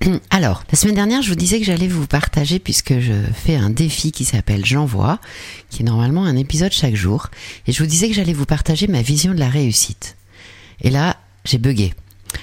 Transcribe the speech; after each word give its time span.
Alors, 0.30 0.64
la 0.70 0.78
semaine 0.78 0.94
dernière, 0.94 1.22
je 1.22 1.28
vous 1.28 1.34
disais 1.34 1.58
que 1.58 1.66
j'allais 1.66 1.88
vous 1.88 2.06
partager, 2.06 2.58
puisque 2.58 2.98
je 2.98 3.12
fais 3.34 3.56
un 3.56 3.70
défi 3.70 4.12
qui 4.12 4.24
s'appelle 4.24 4.64
J'envoie, 4.64 5.18
qui 5.68 5.82
est 5.82 5.84
normalement 5.84 6.24
un 6.24 6.36
épisode 6.36 6.72
chaque 6.72 6.94
jour, 6.94 7.28
et 7.66 7.72
je 7.72 7.82
vous 7.82 7.88
disais 7.88 8.08
que 8.08 8.14
j'allais 8.14 8.32
vous 8.32 8.46
partager 8.46 8.86
ma 8.86 9.02
vision 9.02 9.34
de 9.34 9.38
la 9.38 9.48
réussite. 9.48 10.16
Et 10.80 10.90
là, 10.90 11.16
j'ai 11.44 11.58
bugué. 11.58 11.92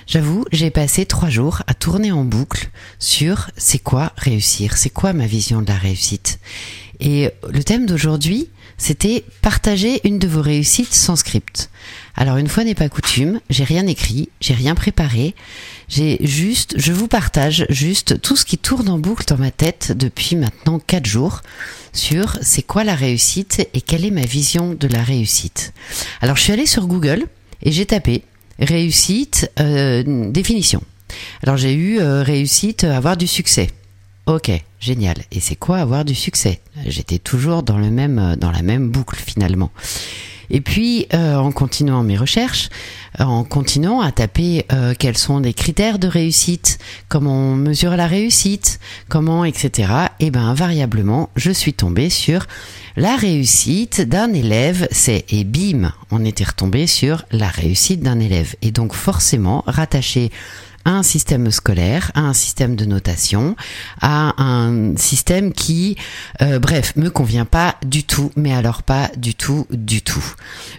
J'avoue, 0.06 0.46
j'ai 0.52 0.70
passé 0.70 1.06
trois 1.06 1.30
jours 1.30 1.64
à 1.68 1.74
tourner 1.74 2.12
en 2.12 2.24
boucle 2.24 2.70
sur 3.00 3.50
c'est 3.58 3.80
quoi 3.80 4.12
réussir, 4.18 4.78
c'est 4.78 4.90
quoi 4.90 5.14
ma 5.14 5.28
vision 5.28 5.62
de 5.62 5.68
la 5.68 5.78
réussite. 5.78 6.40
Et 7.00 7.30
le 7.50 7.64
thème 7.64 7.86
d'aujourd'hui, 7.86 8.50
c'était 8.78 9.24
partager 9.42 10.02
une 10.04 10.20
de 10.20 10.28
vos 10.28 10.42
réussites 10.42 10.94
sans 10.94 11.16
script. 11.16 11.70
Alors 12.16 12.38
une 12.38 12.48
fois 12.48 12.64
n'est 12.64 12.76
pas 12.76 12.90
coutume, 12.90 13.40
j'ai 13.50 13.64
rien 13.64 13.86
écrit, 13.88 14.30
j'ai 14.40 14.54
rien 14.54 14.76
préparé, 14.76 15.36
j'ai 15.88 16.18
juste, 16.22 16.76
je 16.78 16.92
vous 16.92 17.08
partage 17.08 17.66
juste 17.70 18.22
tout 18.22 18.36
ce 18.36 18.46
qui 18.46 18.58
tourne 18.58 18.90
en 18.90 19.00
boucle 19.00 19.26
dans 19.28 19.38
ma 19.38 19.52
tête 19.52 19.94
depuis 19.96 20.36
maintenant 20.36 20.80
quatre 20.80 21.06
jours 21.06 21.42
sur 21.94 22.38
c'est 22.42 22.62
quoi 22.62 22.84
la 22.84 22.96
réussite 22.96 23.68
et 23.74 23.82
quelle 23.82 24.06
est 24.06 24.12
ma 24.12 24.26
vision 24.26 24.74
de 24.74 24.88
la 24.88 25.04
réussite? 25.04 25.74
Alors 26.22 26.36
je 26.36 26.44
suis 26.44 26.54
allée 26.54 26.66
sur 26.66 26.88
Google 26.88 27.26
et 27.62 27.72
j'ai 27.72 27.86
tapé 27.86 28.24
réussite 28.60 29.52
euh, 29.60 30.32
définition. 30.32 30.82
Alors 31.44 31.58
j'ai 31.58 31.74
eu 31.74 32.00
euh, 32.00 32.24
réussite 32.24 32.84
avoir 32.84 33.18
du 33.18 33.28
succès. 33.28 33.70
Ok, 34.26 34.52
génial. 34.80 35.18
Et 35.32 35.40
c'est 35.40 35.56
quoi 35.56 35.78
avoir 35.78 36.06
du 36.06 36.16
succès? 36.16 36.62
J'étais 36.86 37.20
toujours 37.20 37.64
dans 37.64 37.78
le 37.78 37.90
même 37.90 38.20
euh, 38.20 38.36
dans 38.36 38.52
la 38.52 38.62
même 38.62 38.90
boucle 38.90 39.18
finalement. 39.18 39.72
Et 40.50 40.62
puis, 40.62 41.08
euh, 41.14 41.36
en 41.36 41.52
continuant 41.52 42.04
mes 42.04 42.18
recherches, 42.18 42.70
euh, 43.20 43.24
en 43.26 43.44
continuant 43.44 44.00
à 44.02 44.12
taper 44.12 44.66
euh, 44.72 44.94
quels 44.98 45.18
sont 45.18 45.40
les 45.40 45.54
critères 45.54 46.00
de 46.00 46.08
réussite, 46.08 46.80
comment 47.10 47.52
on 47.52 47.56
mesure 47.56 47.96
la 47.98 48.08
réussite, 48.08 48.80
comment, 49.10 49.44
etc. 49.44 49.92
Et 50.20 50.32
ben, 50.32 50.46
invariablement, 50.46 51.30
je 51.36 51.52
suis 51.52 51.74
tombée 51.74 52.10
sur 52.10 52.48
la 52.96 53.16
réussite 53.16 54.02
d'un 54.02 54.34
élève, 54.34 54.88
c'est 54.92 55.26
et 55.30 55.44
bim, 55.44 55.92
on 56.12 56.24
était 56.24 56.46
retombé 56.46 56.88
sur 56.88 57.26
la 57.32 57.50
réussite 57.50 58.02
d'un 58.02 58.20
élève. 58.20 58.56
Et 58.62 58.72
donc, 58.72 58.94
forcément, 58.94 59.64
rattaché 59.68 60.32
à 60.88 60.92
un 60.92 61.04
système 61.04 61.52
scolaire, 61.52 62.12
à 62.16 62.22
un 62.22 62.34
système 62.34 62.78
de 62.78 62.86
notation, 62.86 63.58
à 64.02 64.42
un 64.42 64.96
système 64.96 65.52
qui, 65.52 65.98
euh, 66.42 66.60
bref, 66.60 66.94
me 66.96 67.10
convient 67.10 67.44
pas 67.44 67.76
du 67.86 68.06
tout, 68.06 68.32
mais 68.38 68.54
alors 68.54 68.84
pas 68.84 69.12
du 69.18 69.36
tout, 69.36 69.68
du 69.70 70.02
tout. 70.02 70.24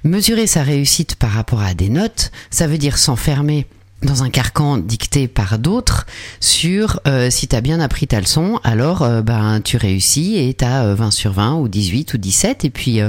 Mesurer 0.04 0.46
sa 0.46 0.62
réussite 0.62 1.16
par 1.16 1.32
rapport 1.32 1.60
à 1.60 1.74
des 1.74 1.90
notes, 1.90 2.32
ça 2.50 2.66
veut 2.66 2.78
dire 2.78 2.96
s'enfermer 2.96 3.66
dans 4.00 4.22
un 4.22 4.30
carcan 4.30 4.78
dicté 4.78 5.28
par 5.28 5.58
d'autres 5.58 6.06
sur 6.40 7.00
euh, 7.06 7.28
si 7.28 7.46
t'as 7.46 7.60
bien 7.60 7.78
appris 7.78 8.06
ta 8.06 8.20
leçon, 8.20 8.60
alors 8.64 9.02
euh, 9.02 9.20
ben 9.20 9.60
tu 9.60 9.76
réussis 9.76 10.36
et 10.38 10.54
t'as 10.54 10.84
euh, 10.84 10.94
20 10.94 11.10
sur 11.10 11.32
20 11.32 11.56
ou 11.56 11.68
18 11.68 12.14
ou 12.14 12.18
17 12.18 12.64
et 12.64 12.70
puis 12.70 13.00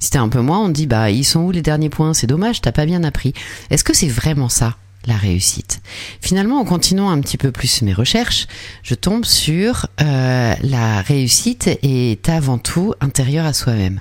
si 0.00 0.10
t'as 0.10 0.20
un 0.20 0.28
peu 0.28 0.40
moins, 0.40 0.58
on 0.58 0.68
te 0.68 0.72
dit 0.72 0.88
bah 0.88 1.10
ils 1.10 1.24
sont 1.24 1.40
où 1.40 1.52
les 1.52 1.62
derniers 1.62 1.90
points, 1.90 2.14
c'est 2.14 2.26
dommage, 2.26 2.60
t'as 2.62 2.72
pas 2.72 2.86
bien 2.86 3.04
appris. 3.04 3.32
Est-ce 3.70 3.84
que 3.84 3.94
c'est 3.94 4.08
vraiment 4.08 4.48
ça? 4.48 4.74
La 5.06 5.16
réussite. 5.16 5.80
Finalement, 6.20 6.60
en 6.60 6.64
continuant 6.64 7.10
un 7.10 7.20
petit 7.20 7.36
peu 7.36 7.50
plus 7.50 7.82
mes 7.82 7.92
recherches, 7.92 8.46
je 8.82 8.94
tombe 8.94 9.24
sur 9.24 9.86
euh, 10.00 10.54
la 10.62 11.02
réussite 11.02 11.68
est 11.82 12.28
avant 12.28 12.58
tout 12.58 12.94
intérieure 13.00 13.46
à 13.46 13.52
soi-même. 13.52 14.00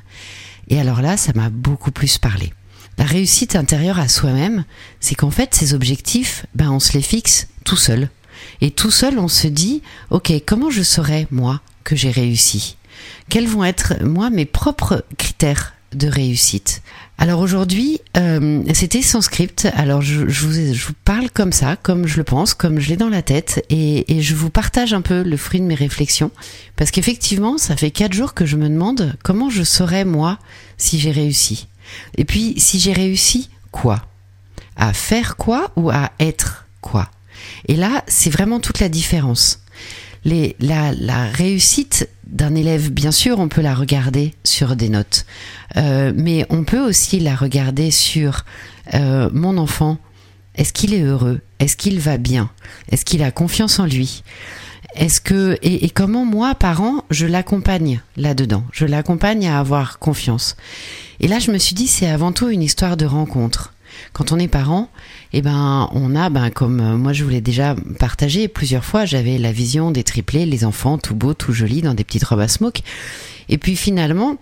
Et 0.70 0.80
alors 0.80 1.02
là, 1.02 1.18
ça 1.18 1.32
m'a 1.36 1.50
beaucoup 1.50 1.92
plus 1.92 2.18
parlé. 2.18 2.54
La 2.98 3.06
réussite 3.06 3.56
intérieure 3.56 4.00
à 4.00 4.08
soi-même, 4.08 4.66
c'est 5.00 5.16
qu'en 5.16 5.32
fait, 5.32 5.54
ces 5.54 5.74
objectifs, 5.74 6.46
ben, 6.56 6.72
on 6.72 6.80
se 6.80 6.94
les 6.94 7.02
fixe 7.02 7.48
tout 7.64 7.78
seul. 7.78 8.10
Et 8.60 8.72
tout 8.72 8.92
seul, 8.92 9.20
on 9.20 9.28
se 9.28 9.48
dit, 9.48 9.84
ok, 10.10 10.32
comment 10.46 10.72
je 10.72 10.82
saurais, 10.82 11.28
moi, 11.32 11.62
que 11.84 11.96
j'ai 11.96 12.12
réussi? 12.12 12.78
Quels 13.30 13.48
vont 13.48 13.64
être, 13.64 14.04
moi, 14.04 14.30
mes 14.30 14.46
propres 14.46 15.06
critères? 15.18 15.77
De 15.94 16.08
réussite 16.08 16.82
alors 17.20 17.40
aujourd'hui, 17.40 18.00
euh, 18.16 18.62
c'était 18.74 19.02
sans 19.02 19.22
script. 19.22 19.68
Alors 19.74 20.04
je, 20.04 20.24
vous, 20.24 20.94
parle 21.04 21.32
comme 21.32 21.52
ça, 21.52 21.76
comme 21.76 22.06
je 22.06 22.18
le 22.18 22.24
pense, 22.24 22.54
comme 22.54 22.80
je 22.80 22.90
l'ai 22.90 22.98
dans 22.98 23.10
la 23.10 23.24
tête, 23.24 23.66
et, 23.70 24.16
et 24.16 24.22
je 24.22 24.36
vous 24.36 24.52
partage 24.52 24.94
un 24.94 25.02
peu 25.02 25.24
le 25.24 25.38
fruit 25.38 25.60
de 25.60 25.66
mes 25.66 25.76
réflexions, 25.76 26.30
parce 26.76 26.92
qu'effectivement, 26.92 27.58
ça 27.58 27.76
fait 27.76 27.90
quatre 27.90 28.14
jours 28.14 28.36
que 28.36 28.46
je 28.46 28.56
me 28.56 28.70
demande 28.70 29.16
comment 29.24 29.50
je 29.50 29.64
saurais 29.64 30.06
moi 30.06 30.38
si 30.78 31.00
j'ai 31.00 31.12
réussi. 31.12 31.68
Et 32.18 32.26
puis 32.26 32.54
si 32.58 32.80
j'ai 32.80 32.94
réussi, 32.94 33.50
quoi? 33.72 34.04
À 34.76 34.94
faire 34.94 35.38
quoi 35.38 35.72
ou 35.76 35.90
à 35.90 36.12
être 36.20 36.68
quoi? 36.82 37.10
Et 37.68 37.76
là, 37.76 38.04
c'est 38.08 38.30
vraiment 38.30 38.60
toute 38.60 38.80
la 38.80 38.90
différence. 38.90 39.62
La 40.28 41.24
réussite 41.32 42.10
d'un 42.26 42.54
élève, 42.54 42.92
bien 42.92 43.12
sûr, 43.12 43.40
on 43.40 43.48
peut 43.48 43.62
la 43.62 43.74
regarder 43.74 44.34
sur 44.44 44.76
des 44.76 44.90
notes, 44.90 45.26
euh, 45.78 46.12
mais 46.14 46.46
on 46.50 46.66
peut 46.66 46.82
aussi 46.82 47.22
la 47.22 47.34
regarder 47.34 47.92
sur 47.92 48.44
euh, 48.94 49.30
mon 49.32 49.58
enfant. 49.58 49.98
Est-ce 50.56 50.74
qu'il 50.74 50.94
est 50.94 51.02
heureux? 51.02 51.40
Est-ce 51.60 51.78
qu'il 51.78 52.02
va 52.02 52.18
bien? 52.18 52.50
Est-ce 52.92 53.06
qu'il 53.06 53.24
a 53.24 53.32
confiance 53.32 53.80
en 53.80 53.86
lui? 53.86 54.24
Est-ce 54.96 55.22
que 55.22 55.58
et, 55.62 55.86
et 55.86 55.90
comment 55.90 56.26
moi, 56.26 56.56
parent, 56.56 57.06
je 57.10 57.26
l'accompagne 57.26 58.02
là-dedans? 58.18 58.66
Je 58.74 58.86
l'accompagne 58.86 59.48
à 59.48 59.60
avoir 59.60 59.98
confiance. 60.00 60.58
Et 61.22 61.28
là, 61.28 61.40
je 61.40 61.52
me 61.52 61.58
suis 61.58 61.76
dit, 61.76 61.88
c'est 61.88 62.10
avant 62.10 62.34
tout 62.34 62.50
une 62.50 62.64
histoire 62.64 62.98
de 62.98 63.06
rencontre. 63.06 63.74
Quand 64.14 64.32
on 64.32 64.40
est 64.40 64.48
parent, 64.48 64.90
eh 65.34 65.42
ben, 65.42 65.90
on 65.92 66.16
a, 66.16 66.30
ben, 66.30 66.50
comme 66.50 66.80
euh, 66.80 66.98
moi 66.98 67.14
je 67.14 67.24
vous 67.24 67.30
l'ai 67.30 67.42
déjà 67.42 67.76
partagé 68.00 68.48
plusieurs 68.48 68.86
fois, 68.86 69.06
j'avais 69.06 69.38
la 69.38 69.52
vision 69.52 69.92
des 69.92 70.04
triplés, 70.04 70.46
les 70.46 70.66
enfants 70.66 70.98
tout 70.98 71.16
beaux, 71.16 71.34
tout 71.34 71.54
jolis, 71.54 71.82
dans 71.82 71.94
des 71.94 72.04
petites 72.04 72.24
robes 72.24 72.40
à 72.40 72.48
smoke. 72.48 72.82
Et 73.50 73.58
puis 73.58 73.76
finalement, 73.76 74.38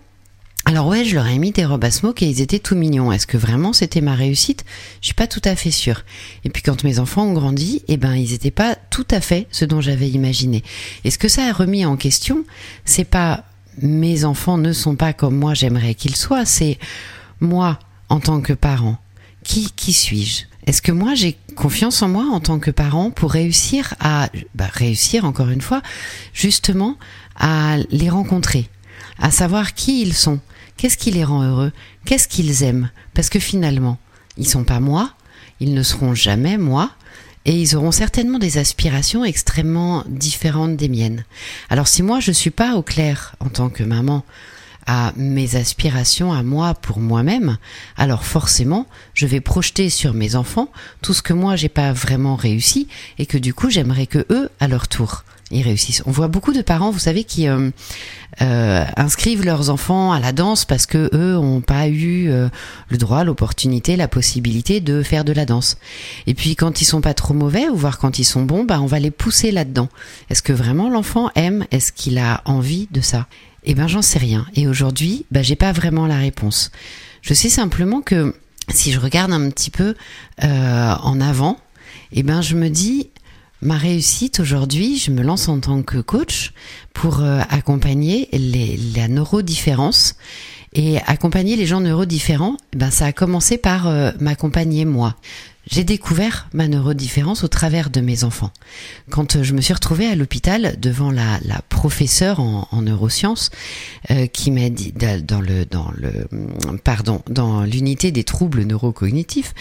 alors 0.67 0.87
ouais, 0.87 1.05
je 1.05 1.13
leur 1.13 1.27
ai 1.27 1.37
mis 1.37 1.51
des 1.51 1.63
robes 1.63 1.83
à 1.83 1.91
smoke 1.91 2.23
et 2.23 2.27
ils 2.27 2.41
étaient 2.41 2.57
tout 2.57 2.75
mignons. 2.75 3.11
Est-ce 3.11 3.27
que 3.27 3.37
vraiment 3.37 3.71
c'était 3.71 4.01
ma 4.01 4.15
réussite? 4.15 4.65
Je 4.99 5.07
suis 5.07 5.13
pas 5.13 5.27
tout 5.27 5.41
à 5.45 5.55
fait 5.55 5.69
sûre. 5.69 6.03
Et 6.43 6.49
puis 6.49 6.63
quand 6.63 6.83
mes 6.83 6.97
enfants 6.97 7.25
ont 7.25 7.33
grandi, 7.33 7.83
eh 7.87 7.97
ben 7.97 8.15
ils 8.15 8.33
étaient 8.33 8.49
pas 8.49 8.75
tout 8.89 9.05
à 9.11 9.21
fait 9.21 9.47
ce 9.51 9.63
dont 9.63 9.79
j'avais 9.79 10.09
imaginé. 10.09 10.63
Et 11.03 11.11
ce 11.11 11.19
que 11.19 11.27
ça 11.27 11.45
a 11.45 11.53
remis 11.53 11.85
en 11.85 11.97
question, 11.97 12.45
c'est 12.83 13.05
pas 13.05 13.43
mes 13.81 14.25
enfants 14.25 14.57
ne 14.57 14.73
sont 14.73 14.95
pas 14.95 15.13
comme 15.13 15.35
moi 15.35 15.53
j'aimerais 15.53 15.93
qu'ils 15.93 16.15
soient, 16.15 16.45
c'est 16.45 16.79
moi 17.39 17.77
en 18.09 18.19
tant 18.19 18.41
que 18.41 18.53
parent 18.53 18.97
qui, 19.45 19.93
suis-je? 19.93 20.45
Est-ce 20.65 20.81
que 20.81 20.91
moi 20.91 21.13
j'ai 21.13 21.37
confiance 21.55 22.01
en 22.01 22.09
moi 22.09 22.25
en 22.31 22.39
tant 22.39 22.59
que 22.59 22.71
parent 22.71 23.11
pour 23.11 23.31
réussir 23.31 23.93
à 23.99 24.29
bah, 24.55 24.67
réussir 24.73 25.23
encore 25.23 25.49
une 25.49 25.61
fois 25.61 25.81
justement 26.33 26.97
à 27.35 27.77
les 27.91 28.09
rencontrer, 28.09 28.67
à 29.19 29.29
savoir 29.29 29.75
qui 29.75 30.01
ils 30.01 30.15
sont, 30.15 30.39
qu'est-ce 30.77 30.97
qui 30.97 31.11
les 31.11 31.23
rend 31.23 31.43
heureux, 31.43 31.71
qu'est-ce 32.05 32.27
qu'ils 32.27 32.63
aiment? 32.63 32.89
Parce 33.13 33.29
que 33.29 33.39
finalement, 33.39 33.99
ils 34.37 34.47
sont 34.47 34.63
pas 34.63 34.79
moi, 34.79 35.13
ils 35.59 35.73
ne 35.73 35.83
seront 35.83 36.15
jamais 36.15 36.57
moi. 36.57 36.91
Et 37.47 37.61
ils 37.61 37.75
auront 37.75 37.91
certainement 37.91 38.39
des 38.39 38.57
aspirations 38.57 39.23
extrêmement 39.23 40.03
différentes 40.07 40.77
des 40.77 40.89
miennes. 40.89 41.25
Alors 41.69 41.87
si 41.87 42.01
moi 42.01 42.19
je 42.19 42.31
suis 42.31 42.49
pas 42.49 42.73
au 42.73 42.81
clair 42.81 43.35
en 43.39 43.49
tant 43.49 43.69
que 43.69 43.83
maman 43.83 44.25
à 44.87 45.13
mes 45.15 45.55
aspirations 45.55 46.33
à 46.33 46.43
moi 46.43 46.73
pour 46.73 46.99
moi-même, 46.99 47.57
alors 47.97 48.23
forcément, 48.23 48.87
je 49.13 49.25
vais 49.25 49.41
projeter 49.41 49.89
sur 49.89 50.13
mes 50.13 50.35
enfants 50.35 50.69
tout 51.01 51.13
ce 51.13 51.21
que 51.21 51.33
moi 51.33 51.55
j'ai 51.55 51.69
pas 51.69 51.91
vraiment 51.93 52.35
réussi 52.35 52.87
et 53.17 53.25
que 53.25 53.37
du 53.37 53.53
coup 53.53 53.69
j'aimerais 53.69 54.07
que 54.07 54.25
eux, 54.29 54.49
à 54.59 54.67
leur 54.67 54.87
tour, 54.87 55.23
ils 55.51 55.61
réussissent. 55.61 56.01
On 56.05 56.11
voit 56.11 56.27
beaucoup 56.27 56.53
de 56.53 56.61
parents, 56.61 56.89
vous 56.89 56.99
savez, 56.99 57.23
qui 57.23 57.47
euh, 57.47 57.69
euh, 58.41 58.85
inscrivent 58.97 59.45
leurs 59.45 59.69
enfants 59.69 60.11
à 60.11 60.19
la 60.19 60.31
danse 60.31 60.65
parce 60.65 60.85
que 60.85 61.09
eux 61.13 61.37
ont 61.37 61.61
pas 61.61 61.87
eu 61.87 62.29
euh, 62.29 62.49
le 62.89 62.97
droit, 62.97 63.23
l'opportunité, 63.23 63.95
la 63.95 64.07
possibilité 64.07 64.81
de 64.81 65.03
faire 65.03 65.23
de 65.23 65.33
la 65.33 65.45
danse. 65.45 65.77
Et 66.25 66.33
puis 66.33 66.55
quand 66.55 66.81
ils 66.81 66.85
sont 66.85 67.01
pas 67.01 67.13
trop 67.13 67.33
mauvais, 67.33 67.69
ou 67.69 67.75
voire 67.75 67.99
quand 67.99 68.17
ils 68.17 68.25
sont 68.25 68.43
bons, 68.43 68.63
bah 68.63 68.81
on 68.81 68.87
va 68.87 68.99
les 68.99 69.11
pousser 69.11 69.51
là-dedans. 69.51 69.89
Est-ce 70.29 70.41
que 70.41 70.53
vraiment 70.53 70.89
l'enfant 70.89 71.29
aime? 71.35 71.65
Est-ce 71.71 71.91
qu'il 71.91 72.17
a 72.17 72.41
envie 72.45 72.87
de 72.91 73.01
ça? 73.01 73.27
Eh 73.65 73.73
ben 73.73 73.87
j'en 73.87 74.01
sais 74.01 74.19
rien. 74.19 74.45
Et 74.55 74.67
aujourd'hui, 74.67 75.25
bah 75.31 75.41
j'ai 75.41 75.55
pas 75.55 75.71
vraiment 75.71 76.07
la 76.07 76.17
réponse. 76.17 76.71
Je 77.21 77.33
sais 77.33 77.49
simplement 77.49 78.01
que 78.01 78.35
si 78.69 78.91
je 78.91 78.99
regarde 78.99 79.31
un 79.31 79.49
petit 79.49 79.71
peu 79.71 79.95
euh, 80.43 80.93
en 81.01 81.21
avant, 81.21 81.57
eh 82.11 82.23
ben 82.23 82.41
je 82.41 82.55
me 82.55 82.69
dis 82.69 83.09
ma 83.61 83.77
réussite 83.77 84.39
aujourd'hui, 84.39 84.97
je 84.97 85.11
me 85.11 85.23
lance 85.23 85.47
en 85.47 85.59
tant 85.59 85.81
que 85.81 85.97
coach 85.97 86.53
pour 86.93 87.21
euh, 87.21 87.41
accompagner 87.49 88.29
les, 88.31 89.07
neurodifférences. 89.07 90.15
Et 90.77 90.99
accompagner 91.07 91.55
les 91.55 91.65
gens 91.65 91.79
neurodifférents, 91.79 92.57
ben 92.75 92.91
ça 92.91 93.05
a 93.05 93.11
commencé 93.13 93.57
par 93.57 93.87
euh, 93.87 94.11
m'accompagner 94.19 94.83
moi. 94.83 95.15
J'ai 95.67 95.83
découvert 95.83 96.47
ma 96.53 96.67
neurodifférence 96.67 97.43
au 97.43 97.47
travers 97.47 97.89
de 97.89 97.99
mes 97.99 98.23
enfants. 98.23 98.51
Quand 99.09 99.35
euh, 99.35 99.43
je 99.43 99.53
me 99.53 99.61
suis 99.61 99.73
retrouvée 99.73 100.07
à 100.07 100.15
l'hôpital 100.15 100.75
devant 100.79 101.11
la, 101.11 101.39
la 101.43 101.61
professeure 101.69 102.39
en, 102.39 102.67
en 102.71 102.81
neurosciences 102.83 103.49
euh, 104.11 104.27
qui 104.27 104.51
m'a 104.51 104.69
dit 104.69 104.93
dans 104.93 105.41
le 105.41 105.65
dans 105.65 105.91
le 105.97 106.27
pardon 106.83 107.21
dans 107.29 107.63
l'unité 107.63 108.11
des 108.11 108.23
troubles 108.23 108.63
neurocognitifs, 108.63 109.53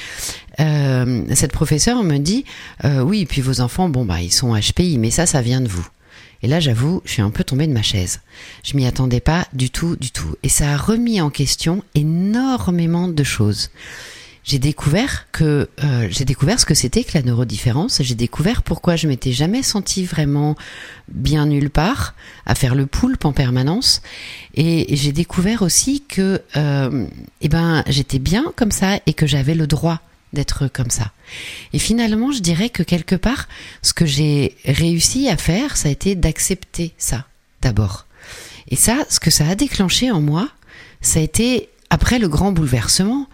euh, 0.61 1.25
cette 1.35 1.53
professeure 1.53 2.03
me 2.05 2.19
dit 2.19 2.45
euh, 2.85 3.01
oui 3.01 3.25
puis 3.25 3.41
vos 3.41 3.61
enfants 3.61 3.89
bon 3.89 4.05
bah 4.05 4.21
ils 4.21 4.33
sont 4.33 4.55
HPI 4.55 4.99
mais 4.99 5.11
ça 5.11 5.27
ça 5.27 5.41
vient 5.43 5.61
de 5.61 5.69
vous. 5.69 5.87
Et 6.43 6.47
là, 6.47 6.61
j'avoue, 6.61 7.01
je 7.07 7.13
suis 7.13 7.23
un 7.23 7.31
peu 7.31 7.43
tombée 7.43 7.67
de 7.67 7.73
ma 7.73 7.81
chaise. 7.81 8.21
Je 8.65 8.77
m'y 8.77 8.85
attendais 8.85 9.21
pas 9.21 9.49
du 9.55 9.71
tout, 9.71 9.97
du 9.97 10.11
tout. 10.11 10.37
Et 10.43 10.51
ça 10.51 10.75
a 10.75 10.77
remis 10.77 11.23
en 11.23 11.31
question 11.31 11.83
énormément 11.95 13.09
de 13.09 13.25
choses 13.25 13.71
j'ai 14.45 14.59
découvert 14.59 15.27
que 15.33 15.71
euh, 15.83 16.07
j'ai 16.11 16.27
découvert 16.27 16.61
ce 16.61 16.67
que 16.67 16.75
c'était 16.75 17.03
que 17.03 17.13
la 17.15 17.23
neurodifférence. 17.23 18.03
J'ai 18.03 18.15
découvert 18.15 18.63
pourquoi 18.63 18.95
je 18.95 19.09
m'étais 19.09 19.33
jamais 19.33 19.63
sentie 19.63 20.05
vraiment 20.05 20.55
bien 21.09 21.47
nulle 21.47 21.71
part 21.71 22.15
à 22.45 22.55
faire 22.55 22.75
le 22.75 22.85
poulpe 22.85 23.25
en 23.25 23.33
permanence. 23.33 24.03
Et 24.55 24.95
j'ai 24.95 25.13
découvert 25.13 25.63
aussi 25.63 26.03
que 26.07 26.43
euh, 26.57 27.07
eh 27.41 27.49
ben 27.49 27.83
j'étais 27.89 28.19
bien 28.19 28.53
comme 28.55 28.71
ça 28.71 29.01
et 29.07 29.15
que 29.15 29.27
j'avais 29.27 29.55
le 29.55 29.67
droit 29.67 30.01
d'être 30.35 30.69
comme 30.69 30.91
ça. 30.91 31.13
Et 31.73 31.79
finalement, 31.79 32.31
je 32.31 32.41
dirais 32.41 32.69
que 32.69 32.83
quelque 32.83 33.15
part, 33.15 33.49
ce 33.81 33.95
que 33.95 34.05
j'ai 34.05 34.57
réussi 34.67 35.29
à 35.31 35.39
faire, 35.39 35.77
ça 35.79 35.89
a 35.89 35.93
été 35.93 36.17
d'accepter 36.17 36.93
ça 36.99 37.27
d'abord. 37.63 38.07
Et 38.69 38.77
ça, 38.77 39.05
ce 39.09 39.21
que 39.21 39.31
ça 39.31 39.49
a 39.49 39.55
déclenché 39.55 40.11
en 40.11 40.21
moi, 40.21 40.51
ça 41.01 41.21
a 41.21 41.23
été 41.23 41.71
après 41.89 42.19
le 42.19 42.29
grand 42.29 42.53
bouleversement 42.53 43.27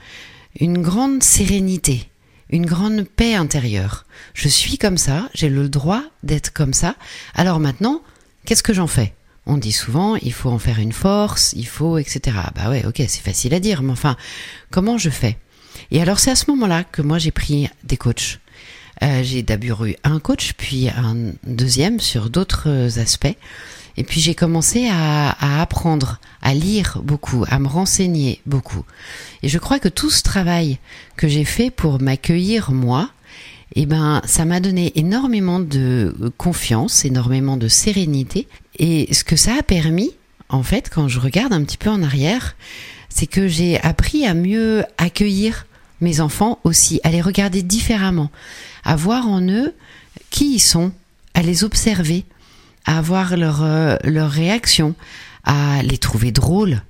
une 0.58 0.82
grande 0.82 1.22
sérénité, 1.22 2.08
une 2.50 2.66
grande 2.66 3.04
paix 3.04 3.34
intérieure. 3.34 4.06
Je 4.34 4.48
suis 4.48 4.78
comme 4.78 4.98
ça, 4.98 5.28
j'ai 5.34 5.48
le 5.48 5.68
droit 5.68 6.02
d'être 6.22 6.52
comme 6.52 6.74
ça. 6.74 6.96
Alors 7.34 7.60
maintenant, 7.60 8.02
qu'est-ce 8.44 8.62
que 8.62 8.74
j'en 8.74 8.86
fais? 8.86 9.14
On 9.46 9.56
dit 9.56 9.72
souvent, 9.72 10.16
il 10.16 10.32
faut 10.32 10.50
en 10.50 10.58
faire 10.58 10.78
une 10.78 10.92
force, 10.92 11.54
il 11.56 11.66
faut, 11.66 11.98
etc. 11.98 12.36
Bah 12.54 12.70
ouais, 12.70 12.84
ok, 12.84 12.96
c'est 13.08 13.22
facile 13.22 13.54
à 13.54 13.60
dire, 13.60 13.82
mais 13.82 13.92
enfin, 13.92 14.16
comment 14.70 14.98
je 14.98 15.10
fais? 15.10 15.38
Et 15.90 16.00
alors 16.02 16.18
c'est 16.18 16.30
à 16.30 16.36
ce 16.36 16.50
moment-là 16.50 16.84
que 16.84 17.02
moi 17.02 17.18
j'ai 17.18 17.30
pris 17.30 17.68
des 17.84 17.96
coachs. 17.96 18.40
Euh, 19.02 19.22
j'ai 19.22 19.42
d'abord 19.42 19.86
eu 19.86 19.96
un 20.04 20.20
coach, 20.20 20.52
puis 20.56 20.88
un 20.88 21.32
deuxième 21.44 22.00
sur 22.00 22.28
d'autres 22.28 22.98
aspects. 22.98 23.36
Et 24.00 24.02
puis 24.02 24.18
j'ai 24.22 24.34
commencé 24.34 24.88
à, 24.90 25.60
apprendre, 25.60 26.20
à 26.40 26.54
lire 26.54 27.02
beaucoup, 27.04 27.44
à 27.50 27.58
me 27.58 27.68
renseigner 27.68 28.40
beaucoup. 28.46 28.82
Et 29.42 29.48
je 29.50 29.58
crois 29.58 29.78
que 29.78 29.90
tout 29.90 30.08
ce 30.08 30.22
travail 30.22 30.78
que 31.18 31.28
j'ai 31.28 31.44
fait 31.44 31.68
pour 31.68 32.00
m'accueillir 32.00 32.70
moi, 32.70 33.10
eh 33.74 33.84
ben, 33.84 34.22
ça 34.24 34.46
m'a 34.46 34.60
donné 34.60 34.98
énormément 34.98 35.60
de 35.60 36.14
confiance, 36.38 37.04
énormément 37.04 37.58
de 37.58 37.68
sérénité. 37.68 38.48
Et 38.78 39.12
ce 39.12 39.22
que 39.22 39.36
ça 39.36 39.52
a 39.58 39.62
permis, 39.62 40.12
en 40.48 40.62
fait, 40.62 40.88
quand 40.88 41.06
je 41.06 41.20
regarde 41.20 41.52
un 41.52 41.62
petit 41.62 41.76
peu 41.76 41.90
en 41.90 42.02
arrière, 42.02 42.56
c'est 43.10 43.26
que 43.26 43.48
j'ai 43.48 43.78
appris 43.82 44.24
à 44.24 44.32
mieux 44.32 44.82
accueillir 44.96 45.66
mes 46.00 46.20
enfants 46.20 46.58
aussi, 46.64 47.02
à 47.04 47.10
les 47.10 47.20
regarder 47.20 47.62
différemment, 47.62 48.30
à 48.82 48.96
voir 48.96 49.28
en 49.28 49.46
eux 49.46 49.74
qui 50.30 50.54
ils 50.54 50.58
sont, 50.58 50.90
à 51.34 51.42
les 51.42 51.64
observer, 51.64 52.24
à 52.90 52.98
avoir 52.98 53.36
leur, 53.36 53.62
euh, 53.62 53.96
réaction, 54.04 54.96
à 55.44 55.80
les 55.84 55.96
trouver 55.96 56.32
drôles, 56.32 56.82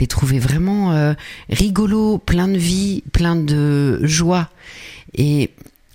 les 0.00 0.08
trouver 0.08 0.40
vraiment 0.40 0.92
euh, 0.92 1.14
rigolos, 1.48 2.18
plein 2.18 2.48
de 2.48 2.58
vie, 2.58 3.04
plein 3.12 3.36
de 3.36 4.04
joie, 4.04 4.50
et 5.14 5.50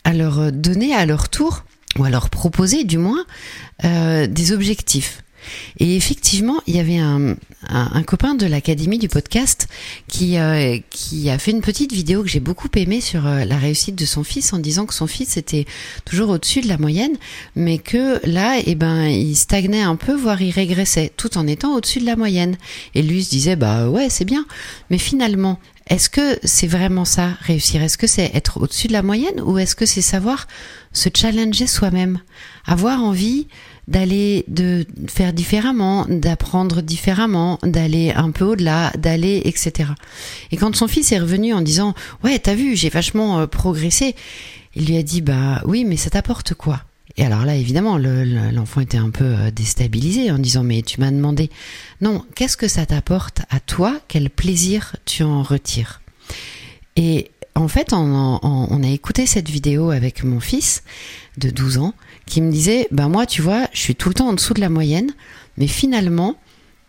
à 0.06 0.14
leur 0.14 0.54
donner 0.54 0.96
à 0.96 1.06
leur 1.06 1.28
tour, 1.28 1.66
ou 1.98 2.06
à 2.06 2.10
leur 2.10 2.30
proposer 2.30 2.86
du 2.86 2.98
moins, 2.98 3.26
euh, 3.84 4.28
des 4.28 4.54
objectifs. 4.54 5.24
Et 5.80 5.98
effectivement, 5.98 6.62
il 6.66 6.78
y 6.78 6.80
avait 6.80 7.00
un, 7.00 7.36
un, 7.68 8.04
copain 8.04 8.36
de 8.36 8.46
l'académie 8.46 9.00
du 9.00 9.10
podcast 9.10 9.68
qui 10.08 10.38
euh, 10.38 10.78
qui 10.90 11.30
a 11.30 11.38
fait 11.38 11.52
une 11.52 11.62
petite 11.62 11.92
vidéo 11.92 12.24
que 12.24 12.30
j'ai 12.30 12.40
beaucoup 12.40 12.70
aimée 12.76 13.02
sur 13.02 13.28
euh, 13.28 13.44
la 13.44 13.58
réussite 13.58 13.96
de 13.96 14.06
son 14.06 14.24
fils 14.24 14.54
en 14.54 14.60
disant 14.60 14.86
que 14.86 14.94
son 14.94 15.08
fils 15.08 15.36
était 15.36 15.66
toujours 16.06 16.30
au-dessus 16.30 16.62
de 16.62 16.68
la 16.68 16.78
moyenne, 16.78 17.18
mais 17.56 17.78
que 17.78 18.26
là, 18.26 18.60
eh 18.66 18.76
ben, 18.76 19.06
il 19.06 19.36
stagnait 19.36 19.82
un 19.82 19.96
peu, 19.96 20.14
voire 20.14 20.42
il 20.42 20.52
régressait, 20.52 21.12
tout 21.18 21.38
en 21.38 21.48
étant 21.48 21.76
au-dessus 21.76 22.00
de 22.00 22.06
la 22.06 22.16
moyenne. 22.16 22.58
Et 22.96 23.02
lui 23.02 23.24
se 23.24 23.30
disait, 23.30 23.56
bah 23.56 23.90
ouais, 23.90 24.10
c'est 24.10 24.26
bien. 24.26 24.46
Mais 24.90 24.98
finalement, 24.98 25.60
est-ce 25.88 26.10
que 26.10 26.38
c'est 26.44 26.68
vraiment 26.68 27.04
ça, 27.04 27.32
réussir? 27.42 27.82
Est-ce 27.82 27.98
que 27.98 28.08
c'est 28.08 28.32
être 28.36 28.62
au-dessus 28.62 28.88
de 28.88 28.94
la 28.94 29.02
moyenne 29.02 29.42
ou 29.42 29.58
est-ce 29.58 29.76
que 29.76 29.88
c'est 29.88 30.02
savoir 30.02 30.48
se 30.94 31.10
challenger 31.14 31.68
soi-même? 31.68 32.20
Avoir 32.66 33.04
envie 33.04 33.48
d'aller 33.90 34.46
de 34.48 34.86
faire 35.08 35.34
différemment, 35.34 36.06
d'apprendre 36.08 36.82
différemment, 36.82 37.60
d'aller 37.64 38.12
un 38.12 38.32
peu 38.32 38.46
au-delà, 38.46 38.94
d'aller 38.98 39.42
etc. 39.44 39.90
Et 40.52 40.58
quand 40.58 40.74
son 40.76 40.88
fils 40.88 41.12
est 41.12 41.20
revenu 41.20 41.54
en 41.54 41.62
disant 41.62 41.94
ouais 42.24 42.40
t'as 42.40 42.56
vu 42.56 42.76
j'ai 42.76 42.90
vachement 42.90 43.40
euh, 43.40 43.48
progressé, 43.48 44.16
il 44.76 44.86
lui 44.86 44.98
a 44.98 45.04
dit 45.04 45.22
bah 45.22 45.62
oui 45.66 45.84
mais 45.84 45.98
ça 45.98 46.10
t'apporte 46.10 46.54
quoi? 46.54 46.84
Et 47.18 47.26
alors 47.26 47.44
là, 47.44 47.56
évidemment, 47.56 47.98
l'enfant 47.98 48.80
était 48.80 48.98
un 48.98 49.10
peu 49.10 49.26
euh, 49.26 49.52
déstabilisé 49.52 50.32
en 50.32 50.40
disant 50.40 50.64
mais 50.64 50.84
tu 50.84 51.02
m'as 51.02 51.12
demandé. 51.12 51.50
Non, 52.00 52.24
qu'est-ce 52.34 52.56
que 52.56 52.70
ça 52.70 52.86
t'apporte 52.86 53.42
à 53.50 53.60
toi? 53.60 54.00
Quel 54.08 54.30
plaisir 54.30 54.96
tu 55.06 55.24
en 55.24 55.44
retires? 55.44 56.02
Et 56.96 57.32
en 57.56 57.68
fait, 57.68 57.92
on, 57.92 58.84
a 58.84 58.88
écouté 58.88 59.26
cette 59.26 59.50
vidéo 59.50 59.92
avec 59.92 60.24
mon 60.24 60.40
fils 60.40 60.84
de 61.38 61.50
12 61.50 61.80
ans 61.80 61.94
qui 62.30 62.42
me 62.42 62.52
disait 62.52 62.88
ben 62.92 63.10
moi, 63.10 63.26
tu 63.26 63.42
vois, 63.42 63.68
je 63.74 63.80
suis 63.80 63.96
tout 63.96 64.08
le 64.10 64.16
temps 64.16 64.30
en 64.30 64.34
dessous 64.34 64.54
de 64.54 64.62
la 64.62 64.70
moyenne, 64.70 65.12
mais 65.58 65.68
finalement, 65.68 66.38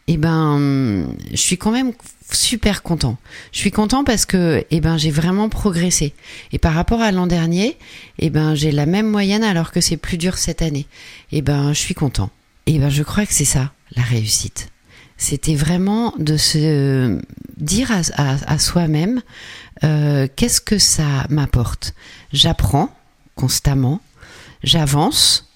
eh 0.06 0.16
ben, 0.16 1.06
je 1.30 1.36
suis 1.36 1.56
quand 1.56 1.70
même 1.70 1.92
super 2.32 2.82
content. 2.82 3.16
Je 3.52 3.58
suis 3.58 3.70
content 3.70 4.02
parce 4.04 4.26
que, 4.26 4.64
eh 4.70 4.80
ben, 4.80 4.96
j'ai 4.96 5.10
vraiment 5.10 5.48
progressé. 5.48 6.14
Et 6.52 6.58
par 6.58 6.74
rapport 6.74 7.00
à 7.00 7.12
l'an 7.12 7.26
dernier, 7.26 7.76
eh 8.18 8.30
ben, 8.30 8.54
j'ai 8.54 8.72
la 8.72 8.86
même 8.86 9.08
moyenne 9.08 9.44
alors 9.44 9.70
que 9.70 9.80
c'est 9.80 9.96
plus 9.96 10.18
dur 10.18 10.36
cette 10.36 10.62
année. 10.62 10.86
Eh 11.32 11.42
ben, 11.42 11.72
je 11.72 11.78
suis 11.78 11.94
content. 11.94 12.30
Et 12.66 12.78
ben, 12.78 12.90
je 12.90 13.02
crois 13.02 13.24
que 13.24 13.32
c'est 13.32 13.44
ça, 13.44 13.72
la 13.96 14.02
réussite. 14.02 14.70
C'était 15.16 15.54
vraiment 15.54 16.14
de 16.18 16.36
se 16.36 17.20
dire 17.56 17.92
à, 17.92 18.00
à, 18.16 18.54
à 18.54 18.58
soi-même 18.58 19.22
euh, 19.84 20.26
qu'est-ce 20.34 20.60
que 20.60 20.78
ça 20.78 21.26
m'apporte? 21.28 21.94
J'apprends 22.32 22.90
constamment, 23.34 24.00
j'avance, 24.62 25.50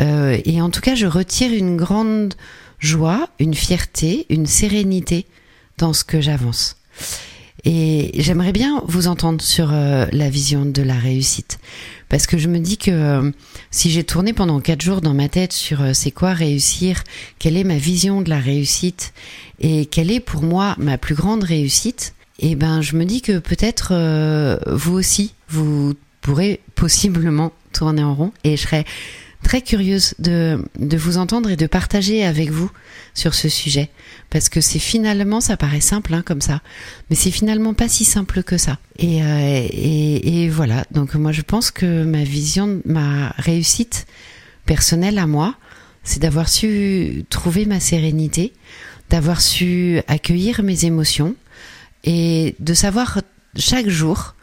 euh, 0.00 0.38
et 0.44 0.60
en 0.60 0.70
tout 0.70 0.80
cas, 0.80 0.94
je 0.94 1.06
retire 1.06 1.52
une 1.52 1.76
grande 1.76 2.34
joie, 2.78 3.28
une 3.38 3.54
fierté, 3.54 4.26
une 4.30 4.46
sérénité 4.46 5.26
dans 5.78 5.92
ce 5.92 6.04
que 6.04 6.20
j'avance. 6.20 6.76
Et 7.64 8.12
j'aimerais 8.14 8.52
bien 8.52 8.82
vous 8.86 9.08
entendre 9.08 9.42
sur 9.42 9.72
euh, 9.72 10.06
la 10.12 10.30
vision 10.30 10.64
de 10.64 10.82
la 10.82 10.94
réussite. 10.94 11.58
Parce 12.08 12.26
que 12.26 12.38
je 12.38 12.48
me 12.48 12.60
dis 12.60 12.78
que 12.78 12.90
euh, 12.90 13.30
si 13.70 13.90
j'ai 13.90 14.04
tourné 14.04 14.32
pendant 14.32 14.60
quatre 14.60 14.80
jours 14.80 15.00
dans 15.00 15.12
ma 15.12 15.28
tête 15.28 15.52
sur 15.52 15.94
c'est 15.94 16.12
quoi 16.12 16.32
réussir, 16.32 17.02
quelle 17.38 17.56
est 17.56 17.64
ma 17.64 17.76
vision 17.76 18.22
de 18.22 18.30
la 18.30 18.38
réussite 18.38 19.12
et 19.60 19.86
quelle 19.86 20.10
est 20.10 20.20
pour 20.20 20.42
moi 20.42 20.76
ma 20.78 20.98
plus 20.98 21.16
grande 21.16 21.42
réussite, 21.42 22.14
eh 22.38 22.54
ben 22.54 22.80
je 22.80 22.96
me 22.96 23.04
dis 23.04 23.20
que 23.20 23.40
peut-être 23.40 23.92
vous 24.72 24.94
aussi, 24.94 25.34
vous 25.48 25.94
pourrez 26.20 26.60
possiblement 26.76 27.52
tourner 27.78 28.02
en 28.02 28.14
rond 28.14 28.32
et 28.42 28.56
je 28.56 28.62
serais 28.62 28.84
très 29.44 29.62
curieuse 29.62 30.14
de, 30.18 30.58
vous 30.96 31.16
entendre 31.16 31.50
et 31.50 31.56
de 31.56 31.68
partager 31.68 32.24
avec 32.24 32.50
vous 32.50 32.70
sur 33.14 33.34
ce 33.34 33.48
sujet. 33.48 33.88
Parce 34.30 34.48
que 34.48 34.60
c'est 34.60 34.80
finalement, 34.80 35.40
ça 35.40 35.56
paraît 35.56 35.80
simple 35.80 36.12
hein, 36.12 36.22
comme 36.26 36.40
ça, 36.40 36.60
mais 37.08 37.16
c'est 37.16 37.30
finalement 37.30 37.72
pas 37.72 37.88
si 37.88 38.04
simple 38.04 38.42
que 38.42 38.58
ça. 38.58 38.78
Euh, 39.02 39.68
et, 39.72 40.48
voilà, 40.48 40.84
donc 40.90 41.14
moi 41.14 41.30
je 41.30 41.42
pense 41.42 41.70
que 41.70 42.04
ma 42.04 42.24
vision, 42.24 42.82
ma 42.84 43.28
réussite 43.38 44.06
personnelle 44.66 45.18
à 45.18 45.28
moi, 45.28 45.54
c'est 46.02 46.20
d'avoir 46.20 46.48
su 46.48 47.24
trouver 47.30 47.64
ma 47.64 47.78
sérénité, 47.78 48.52
d'avoir 49.08 49.40
su 49.40 50.00
accueillir 50.08 50.62
mes 50.62 50.84
émotions 50.84 51.36
et 52.02 52.56
de 52.58 52.74
savoir 52.74 53.20
chaque 53.56 53.88
jour 53.88 54.34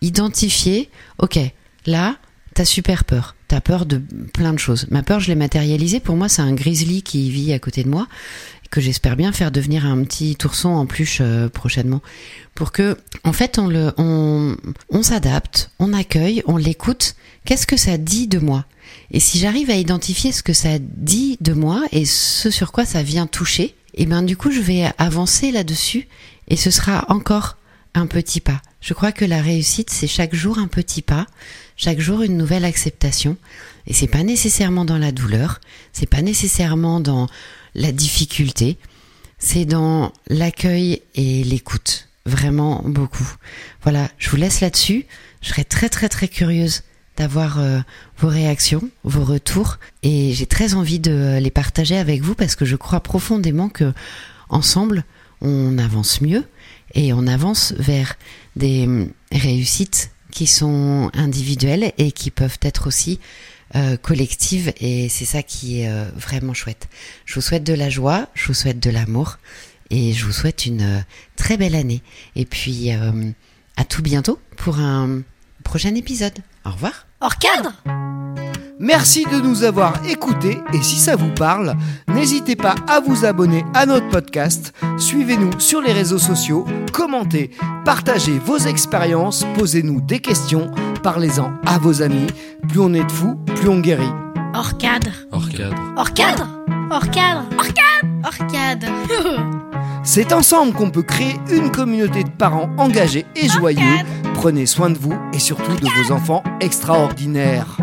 identifier, 0.00 0.90
ok, 1.18 1.38
là, 1.86 2.16
t'as 2.54 2.64
super 2.64 3.04
peur. 3.04 3.34
T'as 3.48 3.60
peur 3.60 3.84
de 3.86 4.00
plein 4.32 4.52
de 4.52 4.58
choses. 4.58 4.86
Ma 4.90 5.02
peur, 5.02 5.20
je 5.20 5.28
l'ai 5.28 5.34
matérialisée. 5.34 6.00
Pour 6.00 6.16
moi, 6.16 6.28
c'est 6.28 6.42
un 6.42 6.54
grizzly 6.54 7.02
qui 7.02 7.30
vit 7.30 7.52
à 7.52 7.58
côté 7.58 7.84
de 7.84 7.88
moi. 7.88 8.06
que 8.70 8.80
j'espère 8.80 9.14
bien 9.14 9.30
faire 9.30 9.52
devenir 9.52 9.86
un 9.86 10.02
petit 10.02 10.36
ourson 10.44 10.70
en 10.70 10.86
peluche 10.86 11.18
euh, 11.20 11.48
prochainement. 11.48 12.02
Pour 12.56 12.72
que, 12.72 12.96
en 13.22 13.32
fait, 13.32 13.58
on 13.58 13.68
le, 13.68 13.92
on, 13.98 15.02
s'adapte, 15.02 15.70
on 15.78 15.92
accueille, 15.92 16.42
on 16.46 16.56
l'écoute. 16.56 17.14
Qu'est-ce 17.44 17.66
que 17.66 17.76
ça 17.76 17.98
dit 17.98 18.26
de 18.26 18.38
moi? 18.38 18.64
Et 19.10 19.20
si 19.20 19.38
j'arrive 19.38 19.70
à 19.70 19.74
identifier 19.74 20.32
ce 20.32 20.42
que 20.42 20.52
ça 20.52 20.78
dit 20.80 21.36
de 21.40 21.52
moi 21.52 21.82
et 21.92 22.04
ce 22.04 22.50
sur 22.50 22.72
quoi 22.72 22.84
ça 22.84 23.02
vient 23.02 23.26
toucher, 23.26 23.76
et 23.94 24.06
ben 24.06 24.22
du 24.22 24.36
coup, 24.36 24.50
je 24.50 24.60
vais 24.60 24.90
avancer 24.98 25.52
là-dessus 25.52 26.08
et 26.48 26.56
ce 26.56 26.70
sera 26.70 27.04
encore 27.08 27.58
un 27.94 28.06
petit 28.06 28.40
pas. 28.40 28.60
Je 28.80 28.92
crois 28.92 29.12
que 29.12 29.24
la 29.24 29.40
réussite, 29.40 29.90
c'est 29.90 30.06
chaque 30.06 30.34
jour 30.34 30.58
un 30.58 30.66
petit 30.66 31.00
pas, 31.00 31.26
chaque 31.76 32.00
jour 32.00 32.22
une 32.22 32.36
nouvelle 32.36 32.64
acceptation. 32.64 33.36
Et 33.86 33.92
c'est 33.92 34.06
pas 34.06 34.22
nécessairement 34.22 34.84
dans 34.84 34.98
la 34.98 35.12
douleur, 35.12 35.60
c'est 35.92 36.08
pas 36.08 36.22
nécessairement 36.22 37.00
dans 37.00 37.28
la 37.74 37.92
difficulté, 37.92 38.78
c'est 39.38 39.64
dans 39.64 40.12
l'accueil 40.28 41.02
et 41.14 41.44
l'écoute. 41.44 42.08
Vraiment 42.26 42.82
beaucoup. 42.86 43.28
Voilà, 43.82 44.08
je 44.16 44.30
vous 44.30 44.36
laisse 44.36 44.62
là-dessus. 44.62 45.04
Je 45.42 45.50
serais 45.50 45.64
très 45.64 45.90
très 45.90 46.08
très 46.08 46.28
curieuse 46.28 46.82
d'avoir 47.18 47.58
euh, 47.58 47.80
vos 48.16 48.28
réactions, 48.28 48.88
vos 49.04 49.24
retours, 49.24 49.78
et 50.02 50.32
j'ai 50.32 50.46
très 50.46 50.74
envie 50.74 50.98
de 50.98 51.38
les 51.40 51.50
partager 51.50 51.96
avec 51.96 52.22
vous 52.22 52.34
parce 52.34 52.56
que 52.56 52.64
je 52.64 52.76
crois 52.76 53.00
profondément 53.00 53.68
que 53.68 53.92
ensemble, 54.48 55.04
on 55.40 55.78
avance 55.78 56.20
mieux 56.22 56.44
et 56.94 57.12
on 57.12 57.26
avance 57.26 57.74
vers 57.78 58.14
des 58.56 58.84
hum, 58.84 59.10
réussites 59.30 60.10
qui 60.34 60.46
sont 60.46 61.10
individuelles 61.14 61.92
et 61.96 62.12
qui 62.12 62.30
peuvent 62.30 62.58
être 62.60 62.88
aussi 62.88 63.20
euh, 63.76 63.96
collectives 63.96 64.72
et 64.80 65.08
c'est 65.08 65.24
ça 65.24 65.42
qui 65.42 65.80
est 65.80 65.88
euh, 65.88 66.04
vraiment 66.14 66.52
chouette. 66.52 66.88
Je 67.24 67.36
vous 67.36 67.40
souhaite 67.40 67.64
de 67.64 67.72
la 67.72 67.88
joie, 67.88 68.28
je 68.34 68.48
vous 68.48 68.54
souhaite 68.54 68.80
de 68.80 68.90
l'amour 68.90 69.38
et 69.90 70.12
je 70.12 70.26
vous 70.26 70.32
souhaite 70.32 70.66
une 70.66 70.82
euh, 70.82 71.00
très 71.36 71.56
belle 71.56 71.74
année. 71.74 72.02
Et 72.36 72.44
puis 72.44 72.90
à 72.90 73.84
tout 73.84 74.02
bientôt 74.02 74.38
pour 74.56 74.78
un 74.78 75.22
prochain 75.62 75.94
épisode. 75.94 76.38
Au 76.66 76.70
revoir. 76.70 77.06
Hors 77.20 77.38
cadre 77.38 77.72
Merci 78.80 79.24
de 79.30 79.40
nous 79.40 79.62
avoir 79.62 79.94
écoutés 80.08 80.58
et 80.72 80.82
si 80.82 80.96
ça 80.96 81.14
vous 81.14 81.30
parle, 81.30 81.76
n'hésitez 82.08 82.56
pas 82.56 82.74
à 82.88 82.98
vous 82.98 83.24
abonner 83.24 83.64
à 83.72 83.86
notre 83.86 84.08
podcast, 84.08 84.72
suivez-nous 84.98 85.60
sur 85.60 85.80
les 85.80 85.92
réseaux 85.92 86.18
sociaux, 86.18 86.66
commentez, 86.92 87.50
partagez 87.84 88.38
vos 88.38 88.58
expériences, 88.58 89.46
posez-nous 89.56 90.00
des 90.00 90.18
questions, 90.18 90.72
parlez-en 91.04 91.52
à 91.64 91.78
vos 91.78 92.02
amis. 92.02 92.26
Plus 92.68 92.80
on 92.80 92.92
est 92.94 93.04
de 93.04 93.12
fous, 93.12 93.36
plus 93.54 93.68
on 93.68 93.78
guérit. 93.78 94.10
Hors 94.54 94.76
cadre 94.76 95.10
Hors 95.30 95.48
cadre. 95.48 95.76
Hors 95.96 96.12
cadre 96.12 96.48
Hors 96.90 97.10
cadre 97.10 97.44
Hors 97.56 97.66
cadre 97.68 98.08
Hors 98.24 98.46
cadre 98.48 98.86
C'est 100.02 100.32
ensemble 100.32 100.72
qu'on 100.74 100.90
peut 100.90 101.02
créer 101.02 101.36
une 101.50 101.70
communauté 101.70 102.24
de 102.24 102.30
parents 102.30 102.68
engagés 102.76 103.24
et 103.36 103.48
joyeux. 103.48 103.98
Prenez 104.34 104.66
soin 104.66 104.90
de 104.90 104.98
vous 104.98 105.14
et 105.32 105.38
surtout 105.38 105.74
de 105.76 105.88
vos 105.88 106.12
enfants 106.12 106.42
extraordinaires. 106.60 107.78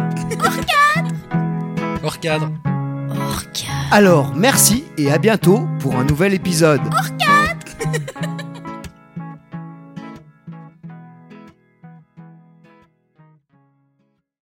Hors 2.04 2.20
cadre. 2.20 2.50
Hors 2.66 3.44
cadre 3.52 3.88
Alors, 3.92 4.34
merci 4.36 4.86
et 4.98 5.12
à 5.12 5.20
bientôt 5.20 5.68
pour 5.80 5.96
un 5.96 6.04
nouvel 6.04 6.34
épisode. 6.34 6.82
Hors 6.92 7.18